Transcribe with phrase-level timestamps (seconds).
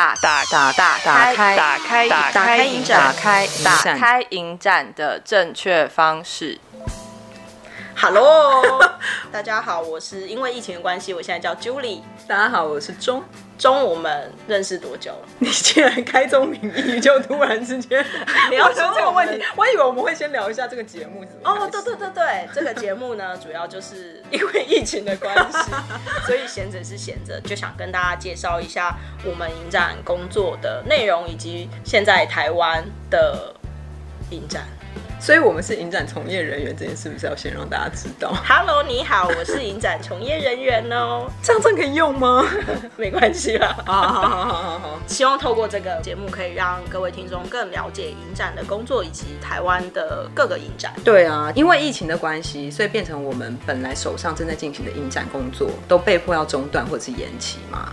[0.00, 6.58] 打打打打打开打开打开影展打开打开影展的正确方式。
[8.02, 8.80] Hello，
[9.30, 12.00] 大家好，我是因为疫情的关系，我现在叫 Julie。
[12.26, 13.22] 大家好，我是钟。
[13.58, 15.28] 钟，我们认识多久了？
[15.38, 18.02] 你竟然开宗明义就突然之间
[18.48, 21.22] 你要说这个问题，我以为我们会先聊一下这个节目。
[21.44, 25.58] 哦，对对对对，这个节目呢， 主要就是因为疫情的关系，
[26.24, 33.54] 所以闲着是闲着，就想跟大家介绍一下我们影展工作的内容，以及现在台湾的
[34.30, 34.66] 影展。
[35.20, 41.30] 所以，我们是影展从业人员，这件事是不是要先让大家知道？Hello，你好，我是影展从业人员哦。
[41.44, 42.42] 这样真可以用吗？
[42.96, 43.76] 没关系啦。
[43.84, 45.00] 好好好好好好。
[45.06, 50.90] 希望透过这个节目，可以让各位听众更了解影展的工作，以及台湾的各个影展。
[51.04, 57.92] 对啊，因为疫情的关系，所以变成我们本来手上正在进行的影展工作，都被迫要中断或者是延期嘛。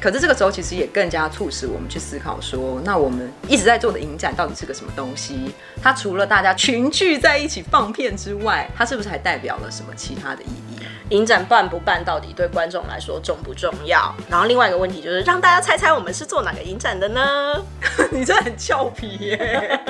[0.00, 5.52] 可是这个时候，其实也更加促使我们去思考说，那我们一直在做的影展到底是个什么东西？
[5.82, 10.78] 它除了大家群聚在一起放片之外，它是不是还代表了什么其他的意义？
[11.10, 14.12] 影展办不办，到底对观众来说重不重要？
[14.28, 17.62] 然后另外一个问题就是，让大家猜猜我们是做哪个影展的呢？
[18.10, 19.80] 你真的很俏皮耶。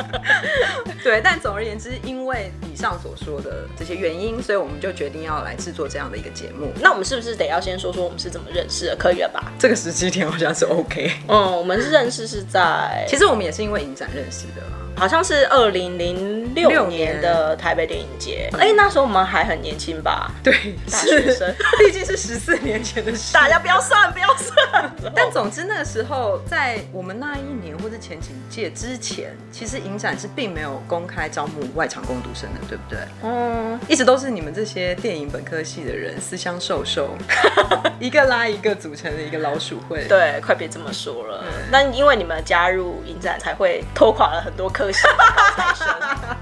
[1.02, 6.72] 对，但总而言之，因为以上所说的这些原因，所以我们就决定要来制作这样的一个节目。
[6.80, 8.96] 那我们是不是得要先说说我们是怎么认识的？
[8.96, 9.52] 可以了吧？
[9.58, 11.12] 这个时机点好像是 OK。
[11.28, 14.62] 嗯，我们是认识是在，其实我们也是因为影展认识的。
[14.96, 20.30] 好像是二零零六年的台北电影节，哎、欸，那时候我们还很年轻吧？
[20.42, 23.34] 对，大学生，毕竟是十四年前的事。
[23.34, 24.90] 大家不要算，不要算。
[25.14, 32.98] 但总之那个时候，在我们那一年或者前几届之前，其实影展是并没有公开招募外场工读生的，对不对？
[33.22, 37.10] 嗯，一直都是你们这些电影本科系的人私相授受，
[38.00, 40.06] 一个拉一个组成的一个老鼠会。
[40.08, 41.44] 对，快别这么说了。
[41.70, 44.85] 那、嗯、因为你们加入影展，才会拖垮了很多科。
[44.92, 46.34] 哈哈哈哈哈哈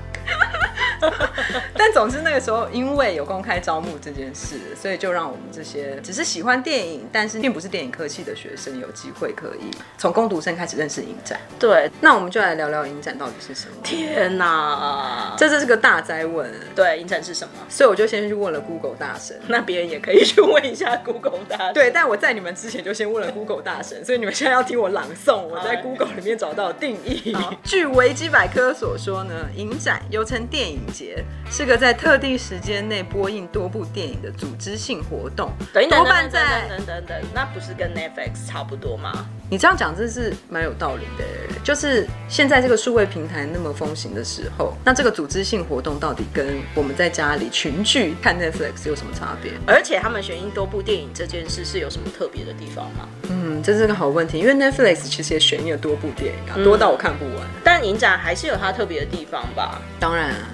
[1.00, 11.39] 哈哈哈哈但总之那个时候，因为有公开招募这件事，所以就让我们这些只是喜欢电影，但是并不是电影科系的学生有机会可以从攻读生开始认识影展。
[11.58, 13.75] 对，那我们就来聊聊影展到底是什么。
[13.83, 16.51] 天哪，这这是个大灾问。
[16.75, 17.53] 对，影展是什么？
[17.69, 19.39] 所以我就先去问了 Google 大神。
[19.48, 21.75] 那别人也可以去问一下 Google 大神。
[21.75, 27.37] 对，但我在你们之前就先问了 Google 大神，所以你们现在要听我朗诵我在 Google 里面找到的定义。
[27.63, 35.51] 据维基百科所说呢，影展又称电影节，是个在特定时间内播映多部电影的组织性活动。
[35.73, 39.27] 等等等等等等等，那不是跟 Netflix 差不多吗？
[39.51, 41.24] 你这样讲真是蛮有道理的。
[41.63, 49.52] 就是现在这个数位平台那么风行的时候，那这个组织性活动到底跟我们在家里群聚看 Netflix 有什么差别？
[49.67, 53.08] 而且他们选映多部电影这件事是有什么特别的地方吗？
[53.30, 57.36] 嗯，这是个好问题，因为 Netflix 其实也选映了多部电影啊，多到我看不完。
[57.36, 59.80] 嗯，但影展还是有它特别的地方吧？
[60.01, 60.48] 当然啊。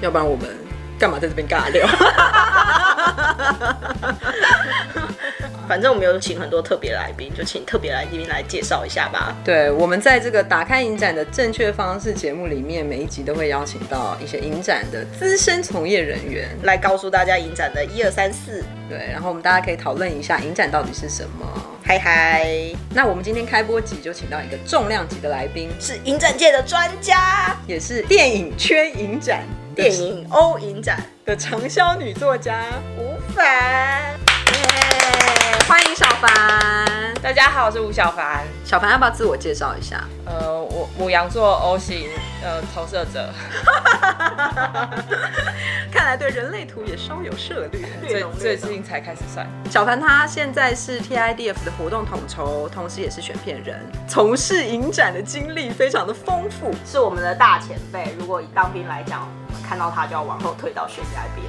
[0.00, 0.48] 要不然我们
[0.98, 1.86] 干嘛在这边尬聊？
[5.68, 9.36] 反正我们有请很多特别来宾，就请特别来宾来介绍一下吧。
[9.44, 18.64] 对，我们在这个打开影展的正确方式节目里面，每一集都会邀请到一些影展的资深从业人员来告诉大家影展的一二三四。
[18.88, 21.44] 对，然后我们大家可以讨论一下影展到底是什么。
[21.84, 22.46] 嗨嗨，
[22.94, 29.42] 那我们今天开播集就请到一个重量级的来宾，是影展界的专家，也是电影圈影展。
[29.76, 32.64] 电影欧影展的畅销女作家
[32.96, 34.16] 吴凡，耶！
[35.68, 37.14] 欢迎小凡。
[37.22, 38.42] 大家好，我是吴小凡。
[38.64, 40.02] 小凡要不要自我介绍一下？
[40.24, 42.08] 呃，我牡羊座 O 型
[42.42, 43.28] 呃投射者。
[45.92, 47.82] 看来对人类图也稍有涉猎。
[48.08, 49.46] 最最近才开始算。
[49.70, 58.14] 小凡他现在是 TIDF 的活动统筹，同时也是选片人，从事影展的经历非常的丰富，是我们的大前辈。
[58.18, 59.28] 如果以当兵来讲。
[59.66, 61.46] 看到他就要往后退到悬崖边，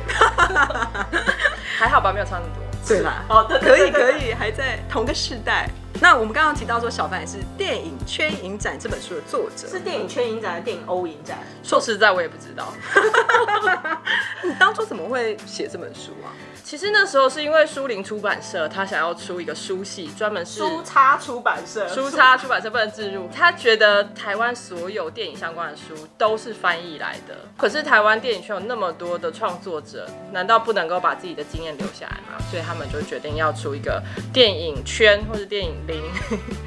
[1.78, 2.63] 还好吧，没有差那么多。
[2.88, 5.69] 对吧，哦，可以可以，还在同个世代。
[6.00, 11.39] 那我们刚刚提到说，小凡也是《电影圈影展》这本书的作者，是电影圈影展的电影欧影展。
[11.63, 12.71] 说实在，我也不知道。
[14.44, 16.31] 你当初怎么会写这本书啊？
[16.68, 23.30] 其实那时候是因为书林出版社他想要出一个书系，专门是书差出版社，书差出版社不能置入。
[23.34, 32.38] 他觉得台湾所有电影相关的书都是翻译来的，可是台湾电影圈有那么多的创作者，难道不能够把自己的经验留下来吗？
[32.52, 34.04] 所以他们就决定要出一个
[34.34, 36.04] 电影圈或者电影零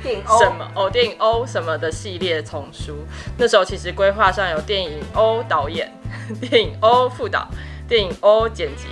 [0.02, 2.96] 电影 欧什么哦，电影欧什么的系列丛书。
[3.36, 5.92] 那时候其实规划上有电影欧导演、
[6.40, 7.46] 电影欧副导、
[7.86, 8.86] 电影欧剪辑。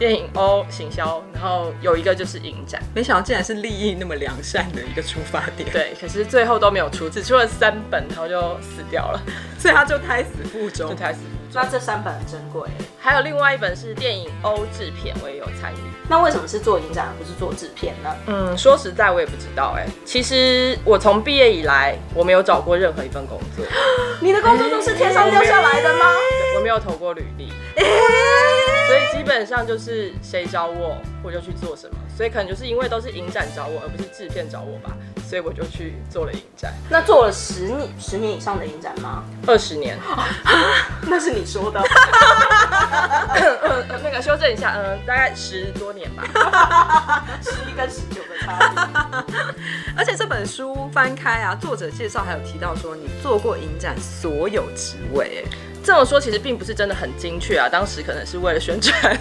[0.00, 2.82] 电影 O 行销，然后有一个就是影展。
[2.94, 5.68] 没想到竟然是利益那么良善的一个出发点。
[5.70, 9.20] 对，可是最后都没有出，只出了三本，然后就死掉了，
[9.60, 10.88] 所以他就胎死腹中。
[10.88, 11.20] 就胎死。
[11.52, 12.62] 那这三本很珍贵，
[12.98, 15.76] 还有另外一本是电影欧制片，我也有参与。
[16.08, 18.16] 那为什么是做影展而不是做制片呢？
[18.26, 19.84] 嗯，说实在我也不知道哎。
[20.06, 23.66] 其实我从毕业以来，我没有找过任何一份工作。
[24.20, 26.06] 你的工作都是天上掉下来的吗？
[26.54, 27.52] 我，我没有投过履历，
[28.90, 31.96] 所以基本上就是谁找我，我就去做什么。
[32.16, 34.96] 所以可能就是因为都是影展找我，而不是制片找我吧。
[35.28, 36.74] 所以我就去做了影展。
[36.88, 39.22] 那做了十年、十年以上的影展吗？
[39.46, 39.96] 二十年。
[41.06, 41.80] 那是你说的。
[44.02, 46.24] 那个修正一下，嗯，大概十多年吧。
[47.40, 48.58] 十一跟十九的差
[49.24, 49.34] 别。
[49.96, 55.44] 而且这本书翻开啊，作者介绍还有提到说，你做过影展所有职位。
[55.82, 59.18] 这么说其实并不是真的很精确啊，当时可能是为了宣传、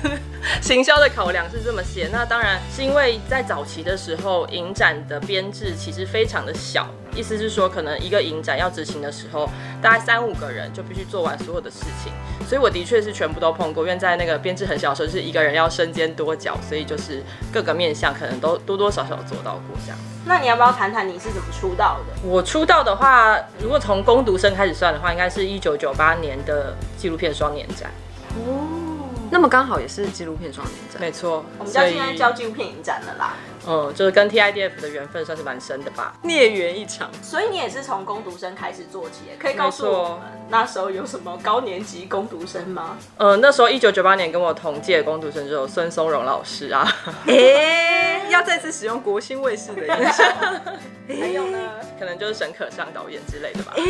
[0.62, 2.10] 行销的考量是这么写。
[2.12, 6.88] 那当然是因为在早期的时候，影展的编制其实非常的小。
[7.16, 9.50] 意思是说，可能一个影展要执行的时候，
[9.82, 12.12] 大概三五个人就必须做完所有的事情。
[12.48, 19.98] 所以我的确是全部都碰过，因为在那个编制很小的时候，是一个人要身兼多角，所以就是各个面向可能都多多少少做到过这样。
[20.26, 22.28] 那你要不要谈谈你是怎么出道的？
[22.28, 27.90] 我出道的话，如果从攻读生开始算的话，应该是一九九八年的纪录片双年展。
[28.36, 31.02] 哦，那么刚好也是纪录片双年展。
[31.02, 33.34] 没错，我们家现在叫纪录片影展了啦。
[33.68, 37.10] 嗯，就是跟 TIDF 的缘分算是蛮深的吧，孽缘一场。
[37.22, 40.20] 所以你也是从攻读生开始做起，可以告诉我们
[40.50, 42.98] 那时候有什么高年级攻读生吗？
[43.18, 46.88] 呃，那时候一九九八年跟我同届攻读生就有孙松荣老师啊。
[47.28, 50.24] 哎、欸， 要再次使用国新卫视的音效。
[51.20, 51.58] 还有呢，
[52.00, 53.74] 可能就是沈可尚导演之类的吧。
[53.78, 53.82] 欸、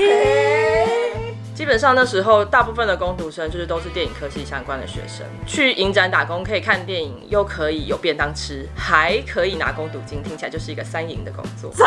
[1.55, 11.73] 基本上那时候大部分的工读生就是都是电影科系相关的学生，去影展打工可以看电影，又可以有便当吃，还可以拿工读金，听起来就是一个三赢的工作。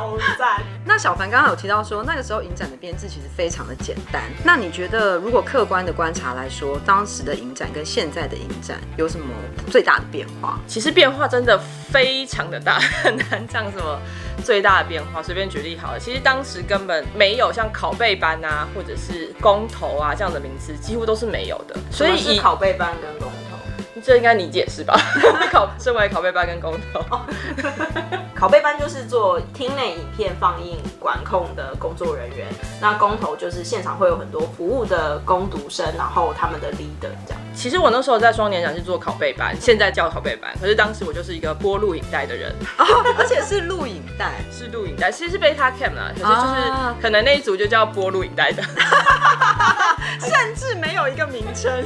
[0.00, 0.62] 超赞。
[0.86, 4.22] 那小凡刚刚有提到说，那个时候影展的编制其实非常的简单。
[4.42, 9.26] 那你觉得，如果客观的观察来说，当时的影展跟现在的影展有什么
[9.70, 10.58] 最大的变化？
[10.66, 14.00] 其实变化真的非常的大，很难讲什么
[14.42, 15.22] 最大的变化。
[15.22, 21.76] 随便举例好了，其实当时根本没有像拷贝班啊，或者是公投啊这样的名词，几乎都是没有的。
[21.90, 23.49] 所以是拷贝班跟公投。
[24.02, 24.98] 这应该你解释吧？
[25.50, 27.00] 考身为拷贝班跟工头，
[28.38, 32.46] 拷贝班就是做厅内影片放映管控的工作人员，
[32.80, 37.40] 那工头就是现场会有很多服务的工读生，然后他们的 leader 这样。
[37.54, 42.84] 其实我那时候在双年展是做拷贝班，现在叫拷贝班，可是当时我就是一个播录影带的人，哦，
[43.18, 48.62] 而且是录影带， 是录影带，其实是 Beta Cam 啦，可是就是可能那一组就叫播录影带的。
[50.20, 51.84] 甚至没有一个名称，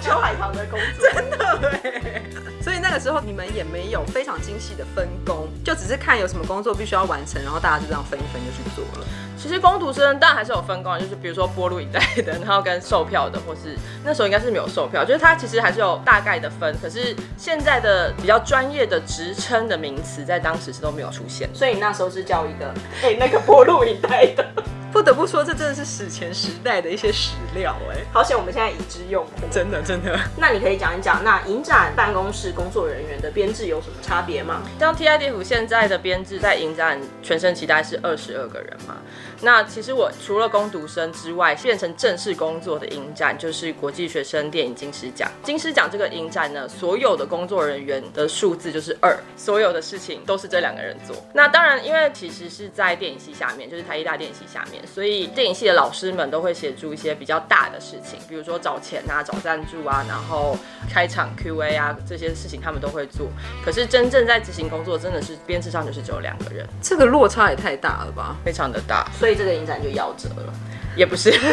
[0.00, 2.22] 秋海棠的工作，真的哎。
[2.62, 9.06] 所以那个时候你们也没有非常精细的分工，就只是看有什么工作必须要完成，然后大家就这样分一分就去做了。
[9.36, 16.74] 其实工读生当然还是有分工，就是比如说播录影带的，然后跟售票的，或是那时候应该是没有售票，就是它其实还是有大概的分。
[16.80, 21.46] 可是现在的比较专业的职称的名词，在当时是都没有出现。
[21.52, 22.72] 所以你那时候是叫一个
[23.02, 24.46] 哎、欸、那个播录影带的。
[24.94, 30.16] 不得不说，这真的是史前时代的一些史料哎，好险我们现在已知用户，真的真的。
[30.36, 34.62] 那你可以讲一讲，那影展办公室工作人员的编制有什么差别吗？
[34.78, 38.98] 像 TIDF 现在的编制，在影展全身期待是二十二个人嘛。
[39.40, 45.28] 那其实我除了工读生之外，变成正式工作的影展就是国际学生电影金狮奖。
[45.42, 51.16] 金狮奖这个影展呢，所有的工作人员的数字就是二，所有的事情都是这两个人做。
[51.32, 60.56] 那当然，因为其实是在电影系下面，就是台艺大电影系下面，所以电影系的老师们都会协助一些比较大的事情，比如说找钱啊、找赞助啊，然后
[60.90, 63.28] 开场 Q&A 啊这些事情他们都会做。
[63.62, 68.36] 可是真正在执行工作，真的是编制上就是只有两个人，这个落差也太大了吧？
[68.42, 69.34] 非常的大，所以。
[69.34, 70.54] 这个影展就夭折了，
[70.94, 71.40] 也不是，并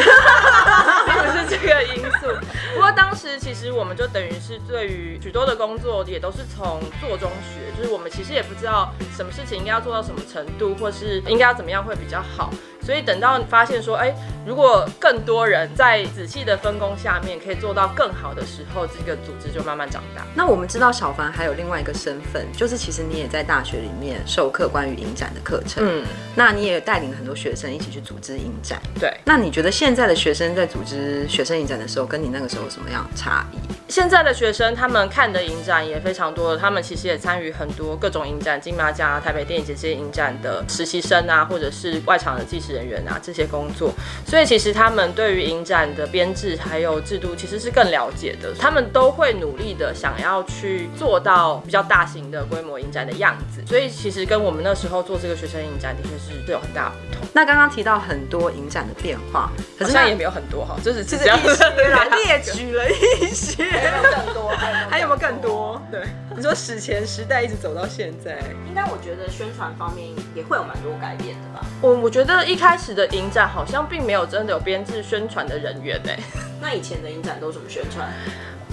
[1.18, 2.28] 不是这个因素。
[2.76, 12.54] 不过当时其实我们就等于是对于许多的工作也都是从做中学，就是我们其实也不知道什么事情应该要做到什么程度，或是应该要怎么样会比较好。
[12.84, 14.14] 所以等到发现说，哎，
[14.46, 20.22] 如果更多人在仔细的分工下面可以做到更好的时候，这个组织就慢慢长大。
[20.34, 25.84] 那我们知道小凡还有另外一个身份，就是其实你也在大学里面授课关于影展的课程。
[25.86, 28.80] 嗯，那你也带领很多学生一起去组织影展。
[28.98, 29.12] 对。
[29.24, 33.58] 那你觉得现在的学生在组织学生影展的时候，跟你那个时候有什么样的差异？
[33.88, 43.92] 现在的学生他们看的影展也非常多，他们其实也参与很多各种影展，金马奖、台北电影节这些影展的实习生啊，或者是外场的技术人员啊这些工作，
[44.26, 57.26] 所以其实他们对于影展的编制还有制度其实是更了解的，他们都会努力的想要去做到比较大型的规模影展的样子，所以其实跟我们那时候做这个学生影展的确是是有很大的不同。
[57.32, 64.48] 那刚刚提到很多影展的变化，可是现在也没有很多哈，就是只是列举了一些，还有更多，
[64.90, 65.80] 还有没有更多？
[65.90, 66.02] 对，
[66.36, 68.38] 你说史前时代一直走到现在，
[68.68, 71.64] 应该我觉得宣传方面也会有蛮多改变的吧。
[71.80, 76.16] 我我觉得一开始的影展好像并没有真的有编制宣传的人员哎。
[76.62, 78.08] 那以前的影展都怎么宣传？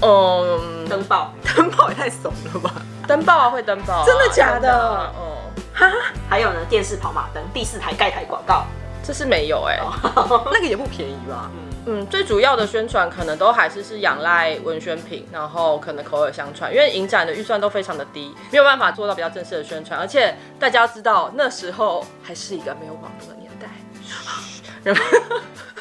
[0.04, 2.72] 嗯，登报，登报也太怂了吧？
[3.08, 5.12] 登报啊，会登报，真的假的？
[5.18, 5.92] 嗯，哈，
[6.30, 8.64] 还有呢，电视跑马灯，第四台盖台广告，
[9.04, 9.80] 这是没有哎，
[10.54, 11.50] 那个也不便宜吧？
[11.88, 23.36] 嗯，最主要的宣传可能都还是是仰赖文宣品，然后可能口耳相传，因为影展的预算都非常的低，没有办法做到比较正式的宣传，而且大家要知道那时候还是一个没有网络的
[24.84, 25.02] 然后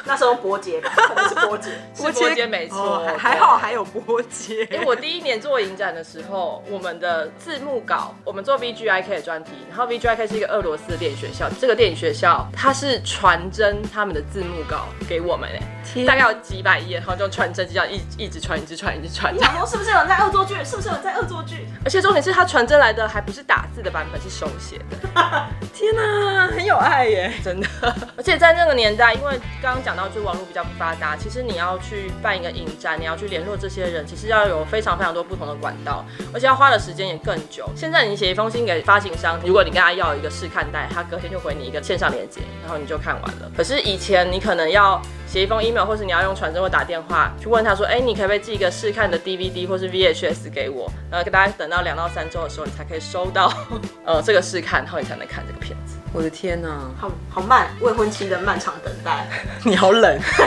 [0.05, 4.67] 那时候波姐吧，可能是波姐， 是拨接没错，哦，还好还有波姐。
[4.71, 19.33] 因为我第一年做影展的时候，我们的字幕稿，我们做 VGIK 的专题，然后 VGIK 是一个俄罗斯的电影学校，这个电影学校它是传真他们的字幕稿给我们哎，大概有几百页，然后就传真机这样一一直传，一直传，一直传。
[19.33, 20.55] 你想说是不是有人在恶作剧？
[20.63, 21.67] 是不是有人在恶作剧？
[21.85, 25.47] 而且重点是他传真来的还不是打字的版本，是手写的。
[25.73, 27.67] 天哪，很有爱耶，真的。
[28.17, 37.69] 而且在那个年代，因为刚刚讲到就网络比较不发达，其实你要去办一个影展，你要去联络这些人，其实要有非常非常多不同的管道，而且要花的时间也更久。
[37.75, 43.51] 现在你写一封信给发行商，如果你跟他要一个试看带，他隔天就回你一个线上连接，然后你就看完了。
[43.55, 50.91] 可是以前你可能要写一封 email，或是你要用传真或打电话去问他说，哎、你可不可以寄一个试看的 DVD 或是 VHS 给我？
[51.11, 53.51] 然后给大家等到两到三周的时候，你才可以收到
[54.05, 55.97] 呃这个试看，然后你才能看这个片子。
[56.11, 59.27] 我的天哪，好好慢，未婚妻的漫长等待。
[59.63, 60.19] 你好冷，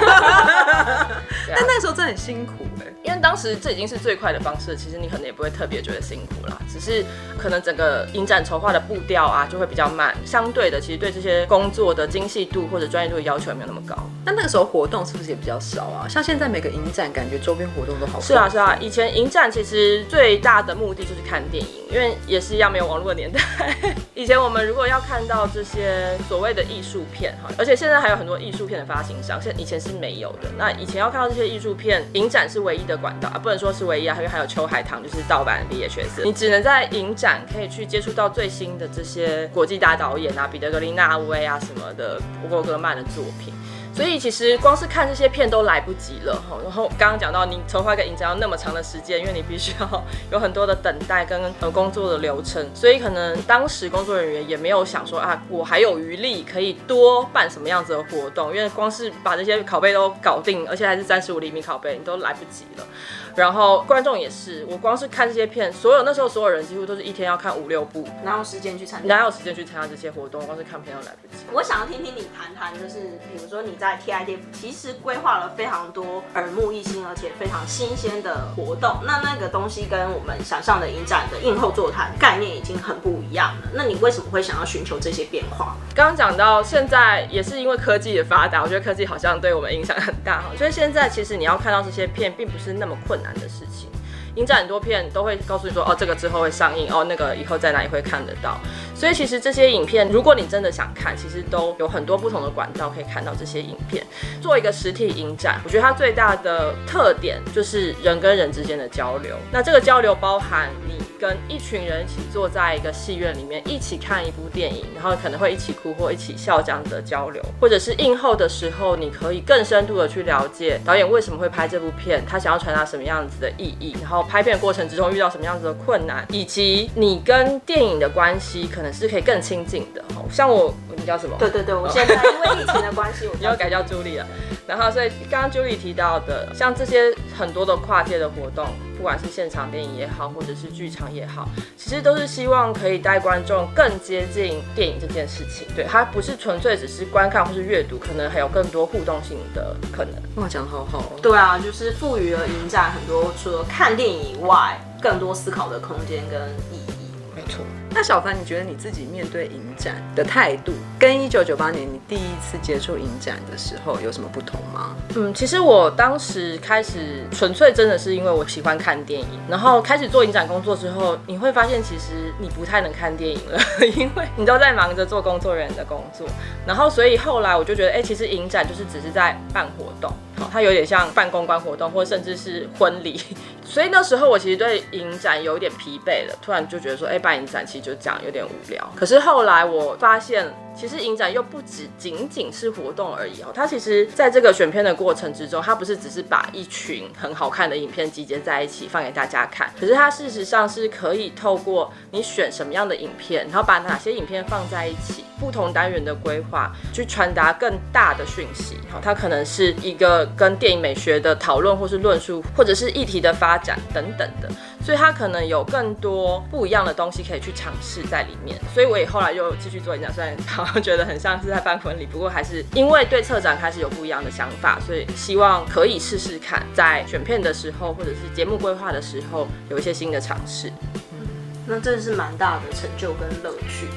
[1.48, 7.04] 但那时候真的很辛苦哎，因为当时这已经是最快的方式，其实你可能也不会特别觉得辛苦啦，只是
[7.36, 13.96] 可能整个影展筹划的步调啊就会比较慢，相对的，其实对这些工作的精细度或者专业度的要求也没有那么高。
[14.24, 16.06] 那那个时候活动是不是也比较少啊？
[16.08, 18.20] 像现在每个影展感觉周边活动都好。
[18.20, 23.40] 是啊是啊，以前影展其实最大的目的就是看电影，因为也是一样没有网络的年代。
[24.14, 30.48] 以前我们如果要看到这些所谓的艺术片哈，而且现在还有很多艺术片的发行商，现以前是没有的。
[30.56, 43.52] 那以前要看到这些艺术片，影展是唯一的管道啊，不能说是唯一啊，因为还有秋海棠就是盗版 VHS，你只能在影展可以去接触到最新的这些国际大导演啊，彼得格林纳威啊什么的，伯格曼的作品。
[43.94, 46.56] 所以其实光是看这些片都来不及了哈。
[46.62, 62.86] 然后刚刚讲到，你筹划一个影展要那么长的时间，因为你必须要 有很多的等待跟工作的流程，所以可能当时工作人员也没有想说啊，我还有余力可以多办什么样子的活动，因为光是把这些拷贝都搞定，而且还是三十五厘米拷贝，你都来不及了。
[63.34, 69.14] 然后观众也是，我光是看这些片，所有那时候所有人几乎都是一天要看五六部，哪有时间去参加？
[69.14, 70.44] 哪有时间去参加这些活动？
[70.46, 71.44] 光是看片都来不及。
[71.52, 83.68] 我想要听听你谈谈，就是比如说你在 TIDF 其实规划了非常多耳目一新而且非常新鲜的活动，那那个东西跟我们想象的影展的映后座谈概念已经很不一样了。
[83.74, 85.76] 那你为什么会想要寻求这些变化？
[85.94, 93.88] 刚刚讲到现在也是因为科技的发达，我觉得科技好像对我们影响很大哈，所以现在其实你要看到这些片并不是那么困难的事情。
[94.36, 98.58] 影展很多片都会告诉你说，哦，这个之后会上映，哦，那个以后在哪里会看得到。
[98.94, 104.04] 所以其实这些影片，如果你真的想看，其实都有很多不同的管道可以看到这些影片。
[104.40, 109.36] 做一个实体影展，我觉得它最大的特点就是人跟人之间的交流。
[109.52, 124.22] 那这个交流包含你跟一群人一起坐在一个戏院里面，一起看一部电影，然后可能会一起哭或一起笑这样的交流，或者是映后的时候，你可以更深度的去了解导演为什么会拍这部片，他想要传达什么样子的意义，然后。
[124.32, 130.02] 拍片过程之中遇到什么样子的困难，以及你跟电影的关系可能是可以更亲近的。
[130.30, 131.36] 像我，你叫什么？
[131.38, 134.26] 对对对，我现在因为疫情的关系， 我要改叫朱莉了。
[134.66, 145.66] 然后，所以刚刚朱莉提到的，像这些很多的跨界的活动，不管是现场电影也好，或者是剧场也好，其实都是希望可以带观众更接近电影这件事情。
[145.74, 150.14] 对，它不是纯粹只是观看或是阅读，可能还有更多互动性的可能。
[150.36, 151.20] 哇，讲的好好哦。
[151.20, 156.92] 对啊，就是赋予了影展很多除了看电影以外，更多思考的空间跟意义。
[157.34, 157.64] 没错。
[157.94, 164.96] 那小凡，你觉得你自己面对影展的态度，跟一九九八年你第一次接触影展的时候有什么不同吗？
[165.14, 173.58] 嗯，其实我当时开始纯粹真的是因为我喜欢看电影，然后开始做影展工作之后，你会发现其实你不太能看电影了，
[173.96, 176.26] 因为你都在忙着做工作人员的工作，
[176.66, 180.10] 然后所以后来我就觉得，哎、其实影展就是只是在办活动，
[180.50, 183.20] 它有点像办公关活动，或甚至是婚礼。
[183.64, 188.92] 所以那时候我其实对影展有一点疲惫了，突然就觉得说，哎、办影展其实就这样，有点无聊。
[188.94, 208.76] 可是后来我发现，其实影展又不只仅仅是活动而已哦，它其实在这个选片的过程之中，它不是只是把一群很好看的影片集结在一起放给大家看，可是它事实上是可以透过你选什么样的影片，然后把哪些影片放在一起，不同单元的规划，去传达更大的讯息。
[208.90, 214.48] 好，它可能是一个跟电影美学的讨论，或是论述，或者是议题的发展等等的。
[214.84, 230.68] 所以它可能有更多不一样的东西可以去尝试在里面，所以我也后来又继续做演讲，虽然好像觉得很像是在办婚礼，不过还是因为对策展开始有不一样的想法，所以希望可以试试看，在选片的时候或者是节目规划的时候有一些新的尝试。
[231.12, 231.28] 嗯，
[231.64, 233.92] 那真的是蛮大的成就跟乐趣的。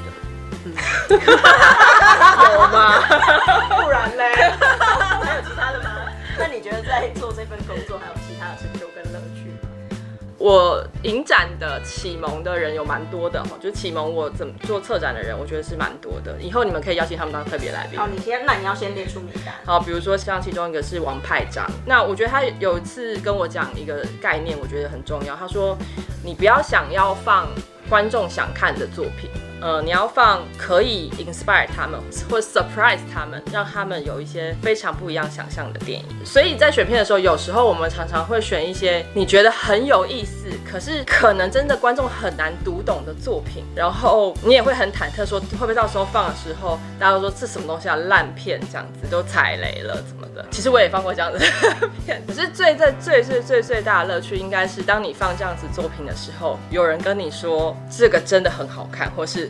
[0.66, 0.74] 嗯，
[2.54, 3.02] 有吗？
[3.82, 4.54] 不然嘞？
[6.40, 9.70] 那你觉得在做这份工作还有其他的成就跟乐趣吗？
[10.38, 16.38] 我影展的启蒙的人有蛮多的哈，就是启蒙我怎么做策展的人，我觉得是蛮多的。
[16.42, 17.98] 以后你们可以邀请他们当特别来宾。
[17.98, 19.56] 好，你先，那你要先列出名单。
[19.66, 25.36] 好，比如说像其中一个是王派长，那我觉得他有一次跟我讲一个概念，我觉得很重要。
[25.38, 25.76] 他说，
[26.22, 27.48] 你不要想要放
[27.90, 29.30] 观众想看的作品。
[29.62, 36.06] 呃，你要放可以 inspire 他们或 surprise 他们，让他们有一些非常不一样想象的电影。
[36.26, 43.64] 所以在选片的时候，有时候我们常常会选一些你觉得很有意思，可是可能真的观众很难读懂的作品。
[43.76, 50.46] 然后你也会很忐忑，说会不会到时候放的时候，大家都说这什么东西啊，烂片这样子，都踩雷了怎么的？
[50.52, 59.50] 其实我也放过这样子的片，可是最最最最最最大的乐趣，应该是当你放这样子作品的时候，有人跟你说这个真的很好看，或是。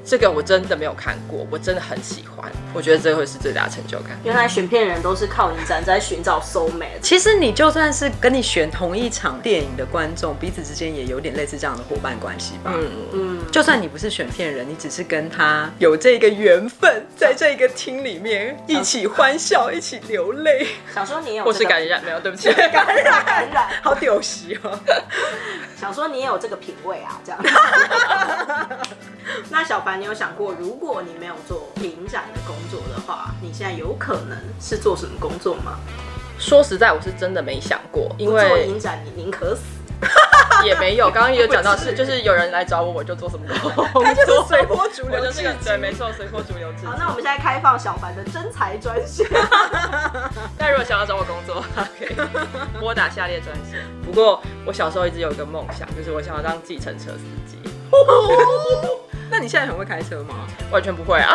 [0.03, 4.17] 这个我真的没有看过，我真的很喜欢，我觉得这会是最大的成就感。
[4.23, 6.99] 原来选片人都是靠影展在寻找 soul mate。
[7.01, 12.71] 其实你就算是跟你选同一场电影的观众，彼此之间也有点类似这样的伙伴关系吧。
[12.73, 13.39] 嗯嗯。
[13.51, 20.67] 就算你不是选片人，你只是跟他有这个缘分，在这个厅里面一起欢笑，一起流泪。
[20.93, 22.19] 想说你有、这个，或是感染没有？
[22.19, 24.79] 对不起， 感染感染，好丢席哦。
[25.79, 27.39] 想说你也有这个品味啊，这样。
[29.49, 35.79] 那小帆，你有想过，如果你没有做影展的工作的话，你现在有可能是做什么工作吗？
[36.39, 39.63] 说实在，我是真的没想过，因为做影展你宁可死。
[40.65, 46.71] 也没有，刚刚也有讲到 是，就是有人来找我，我就做什么工作，他就是随波逐流， 就是对，没错，随波逐流。
[46.85, 49.27] 好，那我们现在开放小凡的征才专线。
[50.57, 51.61] 那如果想要找我工作，
[51.99, 52.15] 可以
[52.79, 53.85] 拨打下列专线。
[54.05, 57.57] 不过我小时候一直有一个梦想，就是我想要当计程车司机。
[59.31, 60.45] 那你现在很会开车吗？
[60.69, 61.33] 完全不会啊，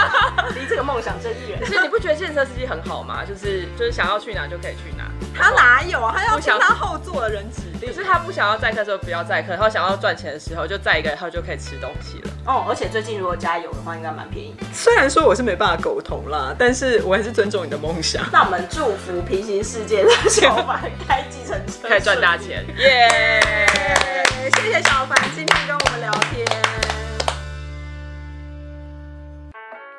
[0.56, 1.60] 离这个梦想真远。
[1.60, 3.22] 可是你不觉得计程车司机很好吗？
[3.22, 5.04] 就是就是想要去哪就可以去哪。
[5.36, 6.14] 他哪有啊？
[6.16, 7.92] 他要听他后座的人指令。
[7.92, 12.30] 可是他不想要载客的时候不要载客，他想要赚钱的时候就载一个，他就可以吃东西了。
[12.46, 14.56] 哦，而且最近如果加油的话，应该蛮便宜。
[14.72, 18.24] 虽然说我是没办法苟同啦，但是我还是尊重你的梦想。
[18.32, 22.64] 那我们祝福平行世界的小凡开计程车，可以赚大钱。
[22.78, 24.60] 耶、yeah！
[24.60, 26.73] 谢谢小凡今天跟我们聊天。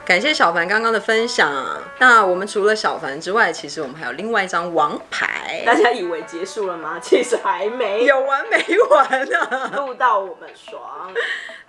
[0.05, 1.51] 感谢小凡刚刚的分享。
[1.97, 5.63] 那我们除了小凡之外，其实我们还有另外一张王牌。
[5.65, 6.99] 大家以为结束了吗？
[7.01, 10.79] 其实还没有完没完呢、啊，录到我们爽。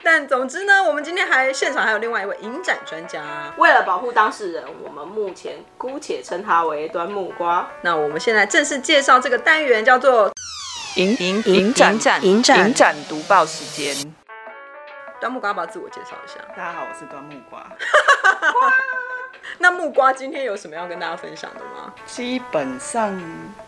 [0.02, 3.24] 但总之呢，我们今天还现场还有另外一位影展专家。
[3.56, 7.66] 为了保护当事人，我们目前姑且称他为端木瓜。
[7.80, 10.30] 那我们现在正式介绍这个单元，叫做
[10.96, 13.96] 影影影展影展影展读报时间。
[15.20, 16.38] 端木瓜，要不要自我介绍一下？
[16.56, 17.64] 大家好，我是端木瓜。
[19.58, 21.92] 那木瓜今天有什么要跟大家分享的吗？
[22.04, 23.18] 基本上，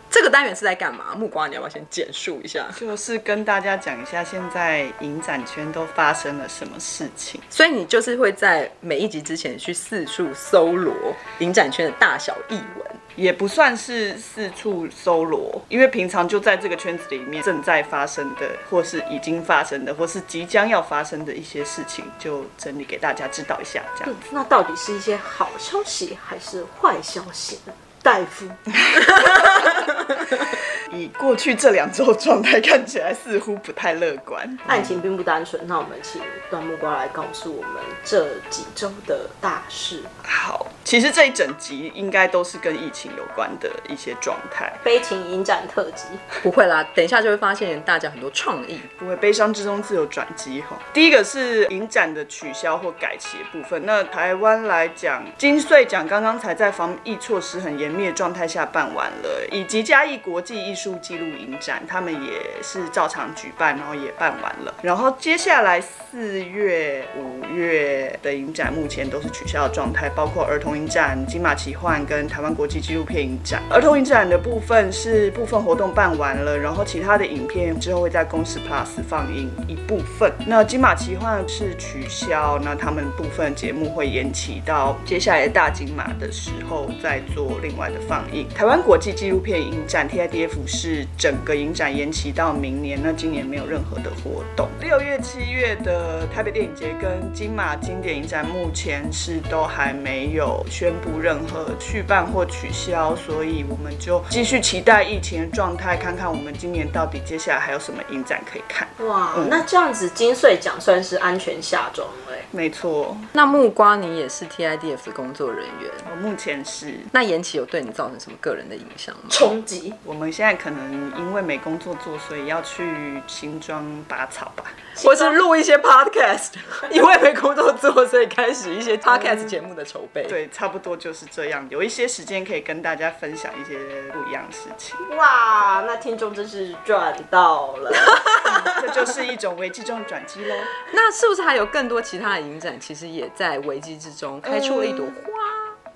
[0.09, 1.15] 这个单元是在干嘛？
[1.15, 2.65] 木瓜，你要不要先简述一下？
[2.79, 7.39] 就是跟大家讲一下现在影展圈都发生了什么事情。
[7.49, 10.93] 所以你就是会在每一集之前去四处搜罗
[11.39, 12.85] 影展圈的大小译文。
[13.15, 23.83] 也不算是四处搜罗，因为平常就在这个圈子里面正在发生的，或是已经发生的，或是即将要发生的一些事情，就整理给大家知道一下。
[23.97, 27.73] 这样子，那到底是一些好消息还是坏消息呢？
[28.09, 28.49] 大夫，
[30.91, 34.57] 以过去这两周状态看起来似乎不太乐观。
[34.65, 36.19] 爱情并不单纯，那我们请
[36.49, 40.01] 段木瓜来告诉我们这几周的大事。
[40.23, 44.73] 好，其实这一整集应该都是跟疫情有关的一些状态。
[44.83, 46.05] 悲情影展特辑
[46.41, 50.75] 不会啦，等一下就会发现大家很多创意，不会悲伤之中自有转机哈。
[50.91, 53.85] 第一个是影展的取消或改期的部分。
[53.85, 64.73] 那台湾来讲，金穗奖刚刚才在防疫措施很严密的状态下办完了，以及嘉义国际艺术纪录影展，他们也是照常举办，然后也办完了。
[64.81, 73.61] 然后接下来四月、五月的影展目前都是取消的状态，包括儿童影展、金马奇幻跟台湾国际纪录片影展。
[73.69, 80.31] 儿童影展的部分是部分活动办完了，然后其他的影片之后会在公司 Plus 放映一部分。
[80.47, 88.47] 那金马奇幻是取消，那他们部分节目会延期到接下来的大金马的时候再做另外的放映。
[88.55, 94.69] 台湾国际纪录片影展 TIDF 是整个影展延期到明年，那今年没有任何的活动。
[94.79, 108.87] 六月、七月的台北电影节跟金马经典影展目前是都还没有宣布任何续办或取消，所以我们就继续期待疫情的状态，看看我们今年到底接下来还有什么影展可以看。
[109.07, 112.07] 哇，那这样子金穗奖算是安全下装。
[112.51, 116.95] 没错，那木瓜你也是 TIDF 的工作人员，我目前是。
[117.11, 119.21] 那延期有对你造成什么个人的影响吗？
[119.29, 119.93] 冲击。
[120.03, 124.63] 我们现在可能因为没工作做，所以要去新庄拔草吧，
[125.03, 126.53] 或是录一些 podcast。
[126.89, 130.23] 因为没工作做，所以开始一些 podcast 节目的筹备。
[130.27, 131.67] 对，差不多就是这样。
[131.69, 133.77] 有一些时间可以跟大家分享一些
[134.11, 134.97] 不一样的事情。
[135.15, 137.91] 哇，那听众真是赚到了，
[138.81, 140.55] 这就是一种危机中的转机喽。
[140.93, 145.38] 那是不是还有更多其他的影展，其实也在危机之中开出了一朵花？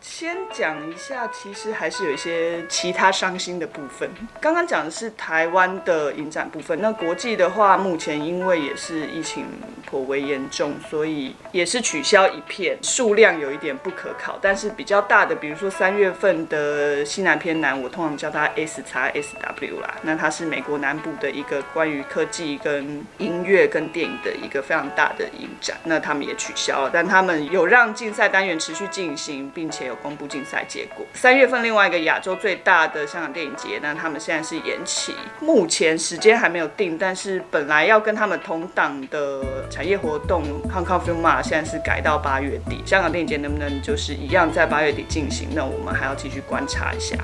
[0.03, 4.09] 先讲一下，其实还是有一些其他伤心的部分。
[4.41, 9.45] 刚刚讲的是台湾的影展部分，那国际的话，目前因为也是疫情
[9.85, 14.37] 颇为严重，所以也是取消一片，数量有一点不可考。
[14.41, 31.05] 但是比较大的，比如说三月份的西南偏南，我通常叫它 S 叉 SW 啦，那它是美国南部的一个关于科技跟音乐跟电影的一个非常大的影展，那他们也取消了，但他们有让竞赛单元持续进行，并且公布竞赛结果。
[31.13, 36.97] 三月份另外一个亚洲最大的香港电影节，那他们现在是延期，目前时间还没有定。
[36.97, 42.81] 但是本来要跟他们同档的产业活动 Hong Kong Film Mart 现在是改到八月底。
[42.85, 45.49] 香港电影节能不能就是一样在八月底进行？
[45.53, 47.15] 那我们还要继续观察一下。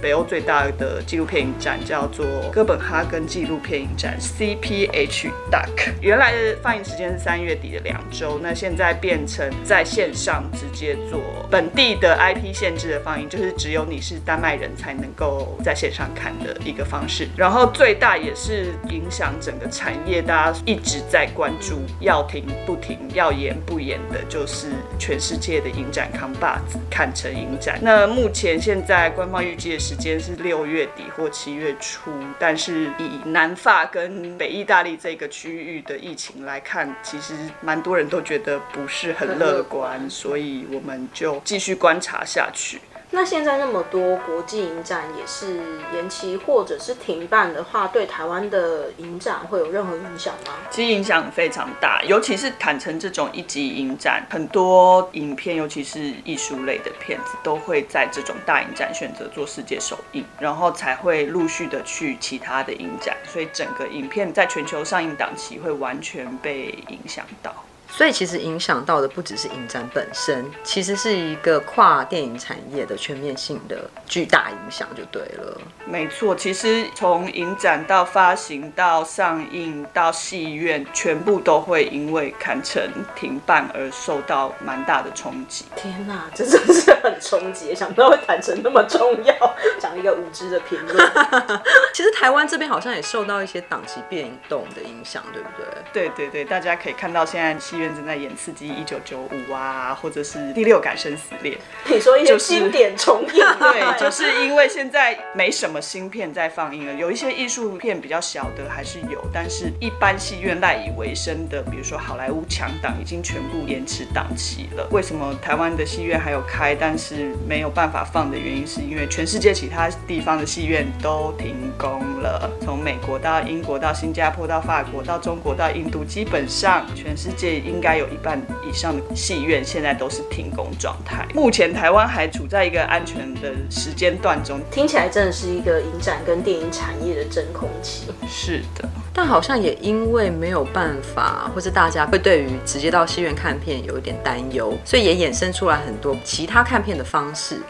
[0.00, 17.28] 北欧最大的纪录片影展叫做哥本哈根纪录片影展 CPH Duck，原来的放映时间是三月底的两周，那现在变成在线上直接做本地的 IP 限制的放映，就是只有你是丹麦人才能够在线上看的一个方式。
[17.36, 27.78] 然后最大也是影响整个产业，大家一直在关注要停不停，要延不延的，就是全世界的影展扛把子坎城影展。
[27.82, 29.87] 那目前现在官方预计的是。
[29.88, 42.78] 时间是六月底或七月初，但是以南法跟北意大利这个区域的疫情来看，其实蛮多人都觉得不是很乐观，所以我们就继续观察下去。
[43.10, 45.60] 那现在那么多国际影展也是
[45.94, 50.52] 延期或者是停办的话，对台湾的影展会有任何影响吗？
[50.70, 67.54] 其实影响非常大，尤其是坦诚这种一级影展，很多影片，尤其是艺术类的片子，都会在这种大影展选择做世界首映，然后才会陆续的去其他的影展，所以整个影片在全球上映档期会完全被影响到。
[67.90, 75.60] 所以其实影响到的不只是影展本身，其实是一个跨电影产业的全面性的巨大影响，就对了。
[75.84, 82.82] 没错，其实从影展到发行到上映到戏院，全部都会因为坎城
[83.16, 85.64] 停办而受到蛮大的冲击。
[85.74, 87.74] 天哪，这真是很冲击！
[87.74, 89.34] 想不到会坎城那么重要，
[89.80, 91.12] 讲一个无知的评论。
[91.94, 95.66] 其实台湾这边好像也受到一些档期变动的影响，对不对？
[95.92, 101.54] 对对对，大家可以看到现在戏院正在演《刺激一九九五》啊，或者是《第六感生死恋》。
[101.86, 114.88] 你说一些经典重映， 对，就是因为现在没什么新片在放映了，有一些艺术片比较小的还是有，但是一般戏院赖以为生的，比如说好莱坞强档，已经全部延迟档期了。
[114.90, 131.26] 为什么台湾的戏院还有开，但是没有办法放的原因，是因为全世界其他地方的戏院都停工了，从美国到英国到新加坡到法国到中国到印度，基本上全世界应该有一半以上的戏院现在都是停工状态。
[131.34, 138.06] 目前台湾还处在一个安全的时间段中，听起来真的是一个影展跟电影产业的真空期。
[138.28, 138.88] 是的。
[139.12, 147.60] 但好像也因为没有办法，或是大家会对于直接到戏院看片有一点担忧，所以也衍生出来很多其他看片的方式。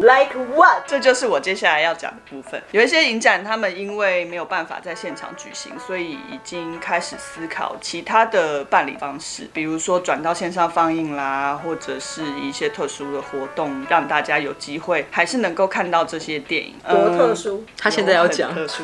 [0.00, 0.82] Like what？
[0.86, 2.62] 这就是我接下来要讲的部分。
[2.70, 16.74] 有一些影展，他们因为没有办法在现场举行，所以已经开始思考其他的办理方式，比如说转到线上放映啦，或者是一些特殊的活动，让大家有机会还是能够看到这些电影。
[16.86, 17.60] 多特殊？
[17.60, 18.82] 嗯、他现在要讲特殊，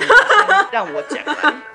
[0.70, 1.22] 让我讲。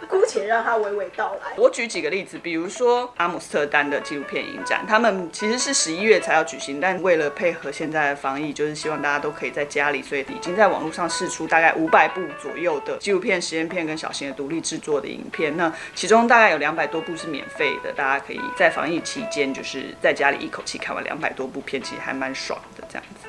[0.10, 1.54] 姑且让他娓娓道来。
[1.58, 15.56] 我举几个例子，比如说阿姆斯特丹的纪录片影展，他们其实是十一月才要举行，但为了配合现在的防疫，就是希望大家都可以在家里，所以已经在网络上释出大概五百部左右的纪录片、实验片跟小型的独立制作的影片。
[15.58, 23.28] 那其中大概有两百多部是免费的，大家可以在防疫期间就是在家里一口气看完两百多部片，其实还蛮爽的这样子。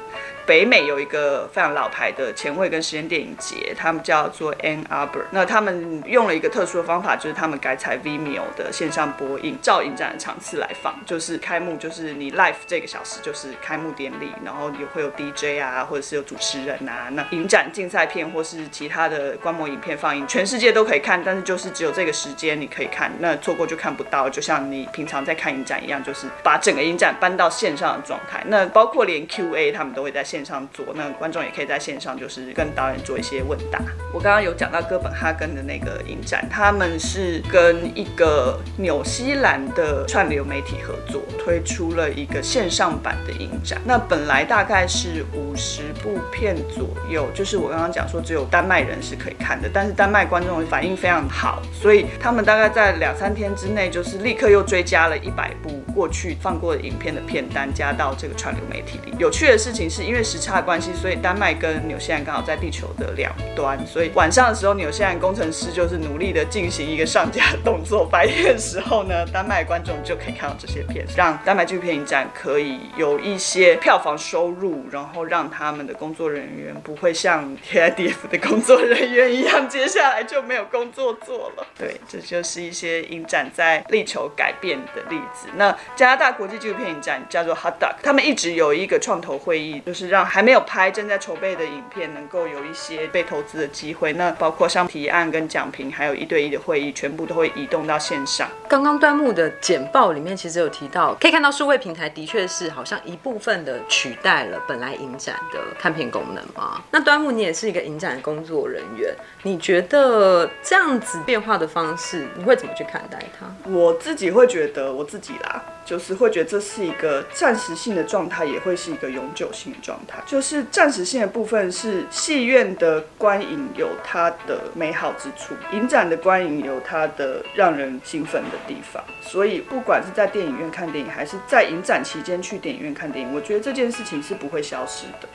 [0.49, 5.25] 北美有一个非常老牌的前卫跟实验电影节，他们叫做 Ann Arbor。
[5.31, 10.95] 那他们用了一个特殊的方法，就是他们改采 Vimeo 的线上播映，照影展的场次来放。
[11.05, 17.11] 就是开幕，就是你 live 这个小时就是开幕典礼，然后也会有 DJ 啊，或者是有主持人啊。
[17.13, 24.31] 那影展竞赛片或是其他的观摩影片放映，全世界都可以看，但是就是只有这个时间你可以看，那错过就看不到。
[24.31, 28.43] 就像你平常在看影展一样，就是把整个影展搬到线上的状态。
[28.47, 30.38] 那包括连 QA 他们都会在线。
[30.39, 33.81] 线上做，那观众也可以在线上，就是跟导演做一些问答。
[34.15, 43.81] 我刚刚有讲到哥本哈根的那个影展，他们是跟一个纽西兰的串流媒体合作，推出了一个线上版的影展。
[43.85, 59.13] 那本来大概是五十部片左右，就是我刚刚讲说只有丹麦人是可以看的，但是丹麦观众反应非常好，所以他们大概在两三天之内，就是立刻又追加了一百部过去放过的影片的片单，加到这个串流媒体里。
[59.19, 81.67] 有趣的事情是因为时差关系，所以丹麦跟纽西兰刚好在地球的两端，所以晚上的时候，纽西兰工程师就是努力的进行一个上架动作， 白天的时候呢，丹麦观众就可以看到这些片，让丹麦纪录片影展可以有一些票房收入，然后让他们的工作人员不会像 TIDF 的工作人员一样，接下来就没有工作做了。
[81.79, 85.49] 对，这就是一些影展在力求改变的例子。
[85.57, 94.13] 那加拿大国际纪录片影展叫做 Hot Doc，他们一直有一个创投会议，就是让还没有拍正在筹备的影片，能够有一些被投资的机会。
[94.15, 98.49] 那包括像提案跟讲评，还有一对一的会议，全部都会移动到线上。
[98.69, 106.83] 刚刚端木的简报里面其实有提到，可以看到数位平台的确是好像一部分的取代了本来影展的看片功能嘛。
[106.91, 113.47] 那端木你也是一个影展的工作人员，你觉得这样子变化的方式，你会怎么去看待它？
[113.71, 120.39] 我自己会觉得，我自己啦，就是会觉得这是一个暂时性的状态，也会是一个永久性的状就。
[120.49, 129.05] 是暂时性的部分，是戏院的观影有它的美好之处，影展的观影有它的让人兴奋的地方。
[129.21, 135.29] 所以，不管是在电影院看电影，还是在影展期间去电影院看电影，我觉得这件事情是不会消失的。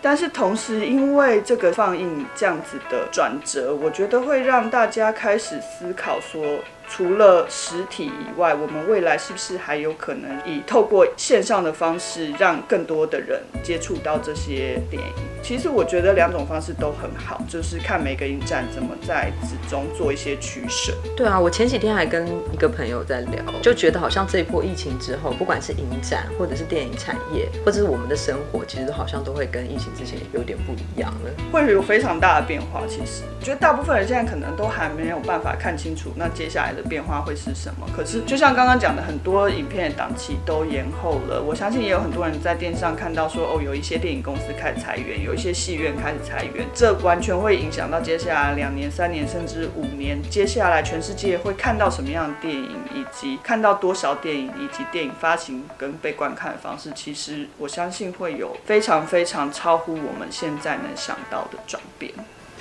[0.00, 15.12] 但是同时，因为这个放映这样子的转折，我觉得会让大家开始思考说，除了实体以外，我们未来是不是还有可能以透过线上的方式，让更多的人接触到这些电影？
[15.40, 20.92] 其实我觉得两种方式都很好，就是看每个影展怎么在之中做一些取舍。
[21.16, 32.82] 对啊，我前几天还跟一个朋友在聊，就觉得好像这一波疫情之后，不管是影展，或者是电影产业，或者是我们的生活，其实好像都会跟疫情之前有点不一样了，会有非常大的变化。
[32.88, 36.79] 其实，我觉得大部分人现在可能都还没有办法看清楚，那接下来的。
[36.82, 37.86] 变化会是什么？
[37.96, 41.42] 可是就像刚刚讲的，很多影片的档期都延后了。
[41.42, 56.90] 我相信也有很多人在电视上看到说，哦，有一些电影公司开始裁员，有一些戏院开始裁员，这完全会影响到接下来两年、三年甚至五年，接下来全世界会看到什么样的电影，以及看到多少电影，以及电影发行跟被观看的方式。
[56.94, 62.12] 其实我相信会有非常非常超乎我们现在能想到的转变。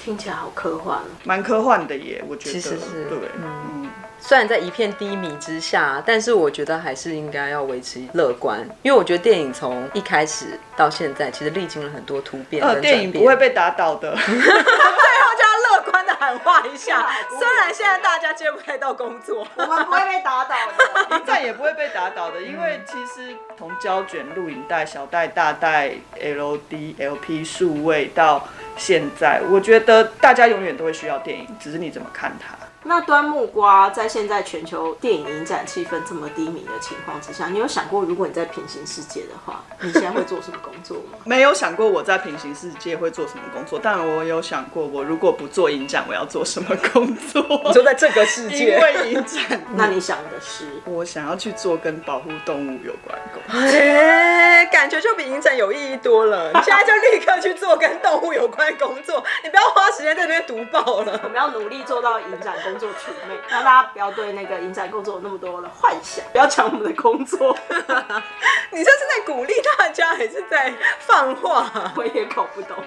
[0.01, 2.53] 听起来好科幻，蛮科幻的耶，我觉得。
[2.53, 3.78] 其实是对，嗯。
[4.19, 12.61] 嗯虽然在一片低迷之下，但是我觉得还是应该要维持乐观，因为我觉得电影从一开始到现在，其实历经了很多突变。
[12.61, 14.11] 呃，电影不会被打倒的。
[14.19, 32.53] 最后就要乐观的喊话一下， 虽然现在大家接不太到工作，我们不会被打倒的，影展也不会被打倒的，因为其实从胶卷、录影带、小带、大带、LD、LP、数位到现在，我觉得大家永远都会需要电影，只是你怎么看它。
[32.83, 41.19] 那端木瓜在现在全球电影影展气氛这么低迷的情况之下，你有想过如果你在平行世界的话， 你现在会做什么工作吗？
[41.25, 47.43] 没有想过我在平行世界会做什么工作，但我有想过我如果不做影展，我要做什么工作。
[47.65, 50.65] 你说在这个世界，因为影展，那你想的是？
[50.85, 53.69] 我想要去做跟保护动物有关的工作。
[53.69, 56.51] 哎，感觉就比影展有意义多了。
[56.53, 61.19] 你现在就立刻去做跟动物有关的工作，你不要花时间在那边读报了。
[61.23, 67.57] 我们要努力做到影展工作储备，让大家不要对那个影展工作有那么多的幻想，不要抢我们的工作。
[68.71, 71.71] 你这是在鼓励大家，还是在放话？
[71.97, 72.77] 我也搞不懂。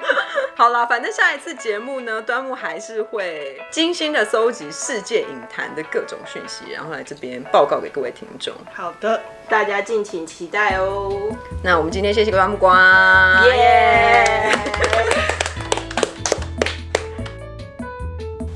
[0.55, 8.55] 好了，反正下一次节目呢，端木还是会精心的搜集世界影坛的各种讯息，然后来这边报告给各位听众。
[8.75, 11.11] 好的，大家敬请期待哦。
[11.64, 15.29] 那我们今天谢谢端木瓜，耶、yeah！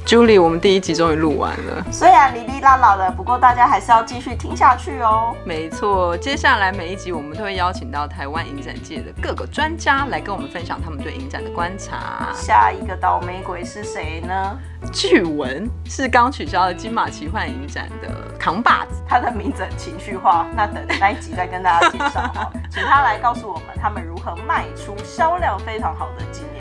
[0.06, 5.34] Julie，我们第一集终于录完了，虽然哩哩啦啦的，不过大家还是要继续听下去哦。
[5.44, 12.28] 没错，接下来每一集我们都会邀请到台湾影展界的各个专家来跟我们分享他们对影展的观察。
[12.32, 14.56] 下一个倒霉鬼是谁呢？
[14.92, 22.52] 据闻是刚取消的金马奇幻影展的扛把子，他的名字很情绪化，那等那一集再跟大家介绍哦。
[22.70, 26.55] 请他来告诉我们他们如何卖出销量非常好的纪念品。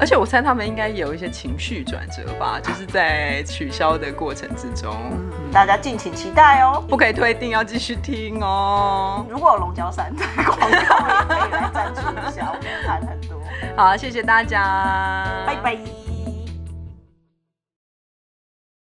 [0.00, 9.26] 而且我猜他们应该也有一些情绪转折吧，就是在取消的过程之中，嗯、大家敬请期待哦，不可以退定，要继续听哦。
[9.28, 13.38] 如果有龙角散的广告也可以来赞助一下，我们谈很多。
[13.76, 16.09] 好，谢谢大家，拜拜。